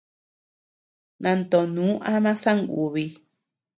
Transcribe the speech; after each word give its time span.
Nantonù 1.21 1.85
ama 2.13 2.31
songubi. 2.41 3.05